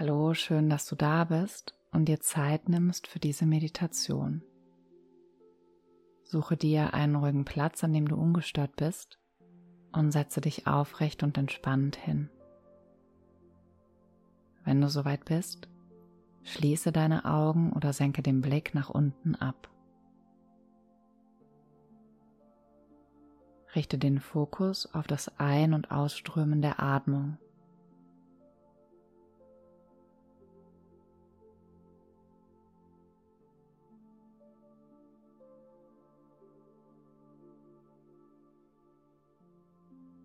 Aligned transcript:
Hallo, 0.00 0.32
schön, 0.32 0.70
dass 0.70 0.86
du 0.86 0.96
da 0.96 1.24
bist 1.24 1.74
und 1.92 2.06
dir 2.06 2.20
Zeit 2.20 2.70
nimmst 2.70 3.06
für 3.06 3.18
diese 3.18 3.44
Meditation. 3.44 4.42
Suche 6.24 6.56
dir 6.56 6.94
einen 6.94 7.16
ruhigen 7.16 7.44
Platz, 7.44 7.84
an 7.84 7.92
dem 7.92 8.08
du 8.08 8.16
ungestört 8.16 8.76
bist 8.76 9.18
und 9.92 10.10
setze 10.10 10.40
dich 10.40 10.66
aufrecht 10.66 11.22
und 11.22 11.36
entspannt 11.36 11.96
hin. 11.96 12.30
Wenn 14.64 14.80
du 14.80 14.88
soweit 14.88 15.26
bist, 15.26 15.68
schließe 16.44 16.92
deine 16.92 17.26
Augen 17.26 17.70
oder 17.74 17.92
senke 17.92 18.22
den 18.22 18.40
Blick 18.40 18.74
nach 18.74 18.88
unten 18.88 19.34
ab. 19.34 19.68
Richte 23.74 23.98
den 23.98 24.18
Fokus 24.18 24.86
auf 24.94 25.06
das 25.06 25.38
Ein- 25.38 25.74
und 25.74 25.90
Ausströmen 25.90 26.62
der 26.62 26.82
Atmung. 26.82 27.36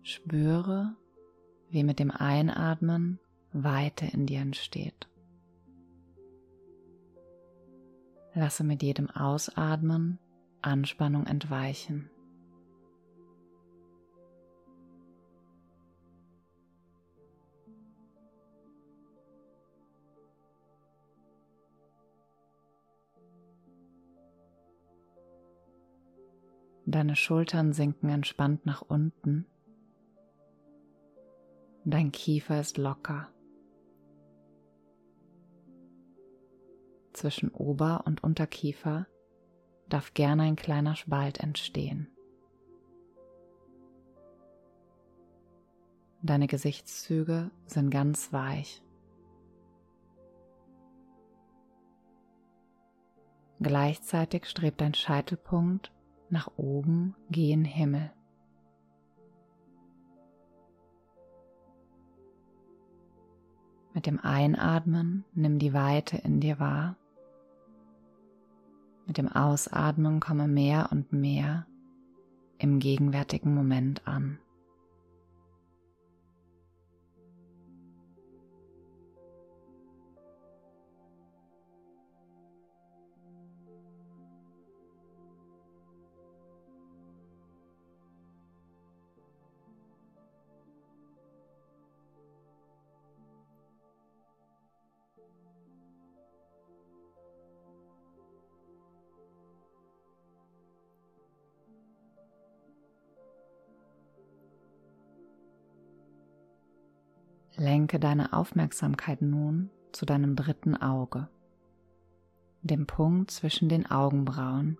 Spüre, 0.08 0.94
wie 1.68 1.82
mit 1.82 1.98
dem 1.98 2.12
Einatmen 2.12 3.18
Weite 3.52 4.06
in 4.06 4.26
dir 4.26 4.38
entsteht. 4.38 5.08
Lasse 8.32 8.62
mit 8.62 8.84
jedem 8.84 9.10
Ausatmen 9.10 10.20
Anspannung 10.62 11.26
entweichen. 11.26 12.08
Deine 26.84 27.16
Schultern 27.16 27.72
sinken 27.72 28.08
entspannt 28.08 28.66
nach 28.66 28.82
unten 28.82 29.46
Dein 31.88 32.10
Kiefer 32.10 32.58
ist 32.58 32.78
locker. 32.78 33.28
Zwischen 37.12 37.52
Ober- 37.52 38.02
und 38.06 38.24
Unterkiefer 38.24 39.06
darf 39.88 40.12
gerne 40.12 40.42
ein 40.42 40.56
kleiner 40.56 40.96
Spalt 40.96 41.38
entstehen. 41.38 42.08
Deine 46.22 46.48
Gesichtszüge 46.48 47.52
sind 47.66 47.90
ganz 47.90 48.32
weich. 48.32 48.82
Gleichzeitig 53.60 54.46
strebt 54.46 54.80
dein 54.80 54.94
Scheitelpunkt 54.94 55.92
nach 56.30 56.50
oben 56.56 57.14
gen 57.30 57.64
Himmel. 57.64 58.15
Mit 63.96 64.04
dem 64.04 64.20
Einatmen 64.20 65.24
nimm 65.32 65.58
die 65.58 65.72
Weite 65.72 66.18
in 66.18 66.38
dir 66.38 66.60
wahr. 66.60 66.96
Mit 69.06 69.16
dem 69.16 69.32
Ausatmen 69.32 70.20
komme 70.20 70.48
mehr 70.48 70.90
und 70.92 71.14
mehr 71.14 71.66
im 72.58 72.78
gegenwärtigen 72.78 73.54
Moment 73.54 74.06
an. 74.06 74.38
Lenke 107.58 107.98
deine 107.98 108.34
Aufmerksamkeit 108.34 109.22
nun 109.22 109.70
zu 109.92 110.04
deinem 110.04 110.36
dritten 110.36 110.76
Auge, 110.76 111.28
dem 112.60 112.86
Punkt 112.86 113.30
zwischen 113.30 113.70
den 113.70 113.90
Augenbrauen 113.90 114.76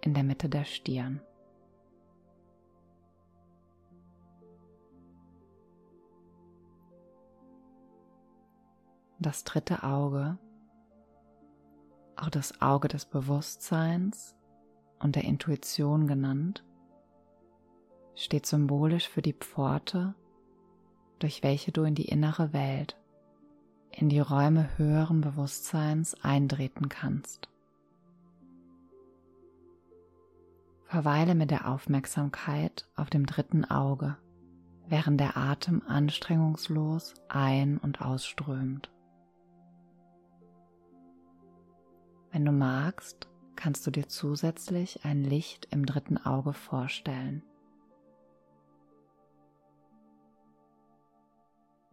in 0.00 0.14
der 0.14 0.22
Mitte 0.22 0.48
der 0.48 0.64
Stirn. 0.64 1.20
Das 9.18 9.42
dritte 9.42 9.82
Auge, 9.82 10.38
auch 12.14 12.30
das 12.30 12.62
Auge 12.62 12.86
des 12.86 13.06
Bewusstseins 13.06 14.36
und 15.00 15.16
der 15.16 15.24
Intuition 15.24 16.06
genannt, 16.06 16.64
steht 18.14 18.46
symbolisch 18.46 19.08
für 19.08 19.20
die 19.20 19.32
Pforte 19.34 20.14
durch 21.20 21.42
welche 21.44 21.70
du 21.70 21.84
in 21.84 21.94
die 21.94 22.08
innere 22.08 22.52
Welt, 22.52 22.96
in 23.92 24.08
die 24.08 24.20
Räume 24.20 24.76
höheren 24.76 25.20
Bewusstseins 25.20 26.16
eintreten 26.22 26.88
kannst. 26.88 27.48
Verweile 30.86 31.36
mit 31.36 31.52
der 31.52 31.68
Aufmerksamkeit 31.68 32.88
auf 32.96 33.10
dem 33.10 33.26
dritten 33.26 33.64
Auge, 33.64 34.16
während 34.88 35.20
der 35.20 35.36
Atem 35.36 35.82
anstrengungslos 35.86 37.14
ein- 37.28 37.78
und 37.78 38.00
ausströmt. 38.02 38.90
Wenn 42.32 42.44
du 42.44 42.50
magst, 42.50 43.28
kannst 43.54 43.86
du 43.86 43.90
dir 43.90 44.08
zusätzlich 44.08 45.04
ein 45.04 45.22
Licht 45.22 45.68
im 45.70 45.84
dritten 45.84 46.16
Auge 46.16 46.54
vorstellen. 46.54 47.42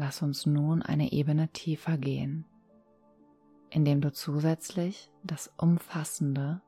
Lass 0.00 0.22
uns 0.22 0.46
nun 0.46 0.80
eine 0.80 1.10
Ebene 1.10 1.48
tiefer 1.48 1.98
gehen, 1.98 2.44
indem 3.68 4.00
du 4.00 4.12
zusätzlich 4.12 5.10
das 5.24 5.52
umfassende, 5.56 6.62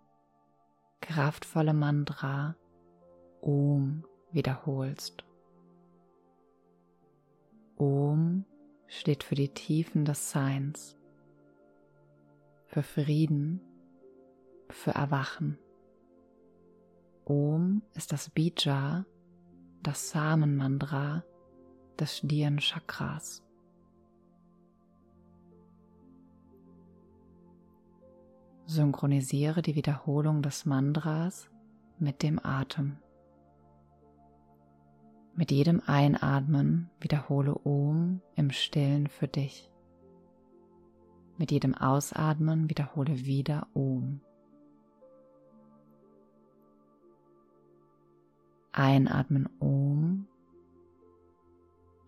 kraftvolle 1.00 1.72
Mantra 1.72 2.56
Om 3.40 4.04
wiederholst. 4.32 5.22
Om 7.76 8.46
steht 8.88 9.22
für 9.22 9.36
die 9.36 9.54
Tiefen 9.54 10.04
des 10.04 10.32
Seins, 10.32 10.96
für 12.66 12.82
Frieden, 12.82 13.60
für 14.70 14.90
Erwachen. 14.90 15.56
Om 17.24 17.82
ist 17.94 18.10
das 18.10 18.28
Bija, 18.28 19.06
das 19.84 20.10
Samenmantra 20.10 21.22
des 22.00 22.18
Stirnchakras. 22.18 23.42
Synchronisiere 28.66 29.62
die 29.62 29.74
Wiederholung 29.74 30.42
des 30.42 30.64
Mantras 30.64 31.50
mit 31.98 32.22
dem 32.22 32.38
Atem. 32.38 32.98
Mit 35.34 35.50
jedem 35.50 35.82
Einatmen 35.86 36.90
wiederhole 37.00 37.54
Om 37.64 38.20
im 38.36 38.50
Stillen 38.50 39.08
für 39.08 39.28
dich. 39.28 39.70
Mit 41.36 41.50
jedem 41.50 41.74
Ausatmen 41.74 42.70
wiederhole 42.70 43.24
wieder 43.24 43.66
Om. 43.74 44.20
Einatmen 48.72 49.48
Om, 49.58 50.28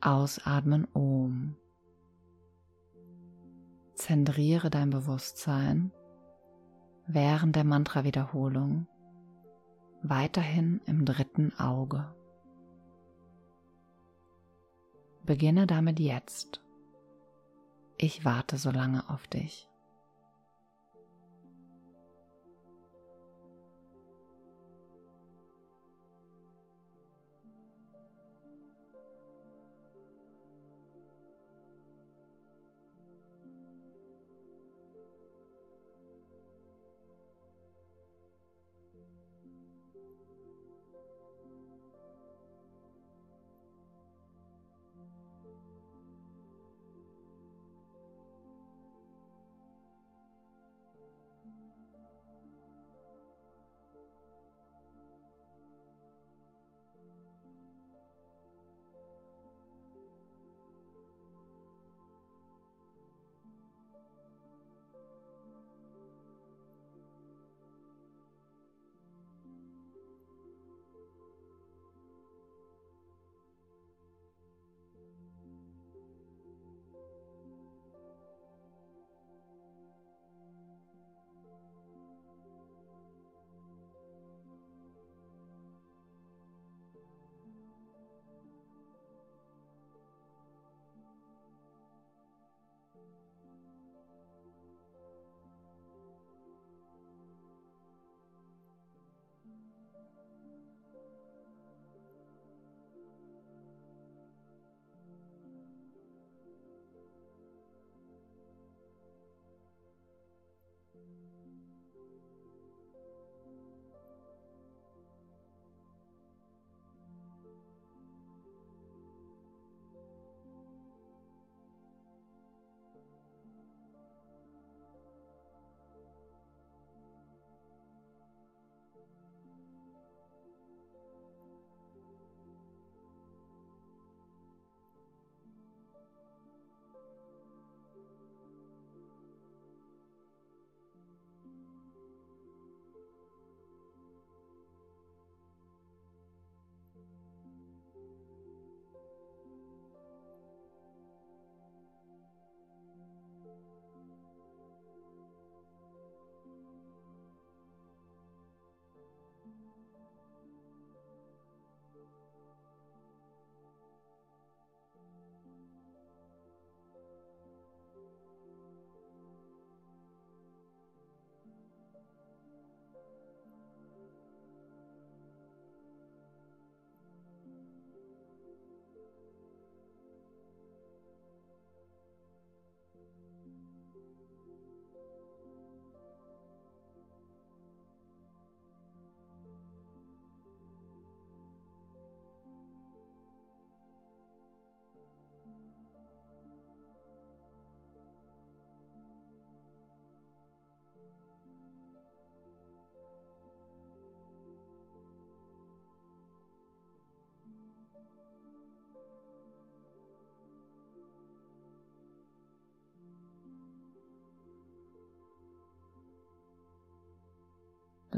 ausatmen 0.02 0.86
Om. 0.92 1.56
Zentriere 3.94 4.68
dein 4.68 4.90
Bewusstsein 4.90 5.92
während 7.06 7.56
der 7.56 7.64
Mantra-Wiederholung 7.64 8.86
weiterhin 10.02 10.80
im 10.86 11.04
dritten 11.04 11.56
Auge. 11.58 12.12
Beginne 15.24 15.66
damit 15.68 16.00
jetzt. 16.00 16.60
Ich 17.96 18.24
warte 18.24 18.58
so 18.58 18.70
lange 18.72 19.08
auf 19.08 19.28
dich. 19.28 19.71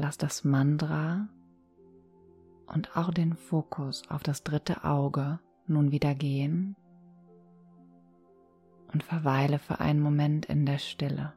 Lass 0.05 0.19
das 0.19 0.43
Mantra 0.43 1.27
und 2.67 2.95
auch 2.95 3.09
den 3.09 3.35
Fokus 3.35 4.07
auf 4.07 4.21
das 4.21 4.43
dritte 4.43 4.83
Auge 4.83 5.39
nun 5.65 5.89
wieder 5.89 6.13
gehen 6.13 6.75
und 8.93 9.01
verweile 9.01 9.57
für 9.57 9.79
einen 9.79 9.99
Moment 9.99 10.45
in 10.45 10.67
der 10.67 10.77
Stille. 10.77 11.33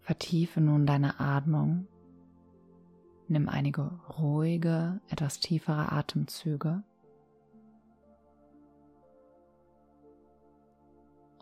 Vertiefe 0.00 0.60
nun 0.60 0.86
deine 0.86 1.20
Atmung. 1.20 1.86
Nimm 3.28 3.48
einige 3.48 3.82
ruhige, 4.18 5.00
etwas 5.08 5.38
tiefere 5.38 5.92
Atemzüge. 5.92 6.82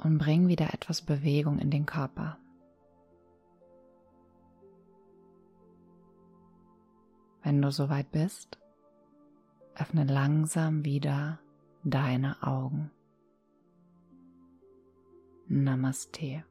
und 0.03 0.19
bring 0.19 0.49
wieder 0.49 0.73
etwas 0.73 1.03
Bewegung 1.03 1.59
in 1.59 1.71
den 1.71 1.87
Körper. 1.87 2.39
Wenn 7.43 7.61
du 7.63 7.71
soweit 7.71 8.11
bist, 8.13 8.59
öffne 9.75 10.05
langsam 10.05 10.85
wieder 10.85 11.39
deine 11.85 12.43
Augen. 12.43 12.91
Namaste. 15.47 16.45